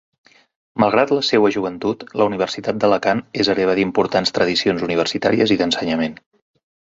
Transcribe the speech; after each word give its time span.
Malgrat 0.83 1.11
la 1.17 1.25
seua 1.27 1.51
joventut, 1.55 2.05
la 2.21 2.27
Universitat 2.29 2.79
d’Alacant 2.85 3.21
és 3.45 3.51
hereva 3.55 3.77
d’importants 3.81 4.35
tradicions 4.39 4.87
universitàries 4.89 5.55
i 5.59 5.61
d’ensenyament. 5.63 6.19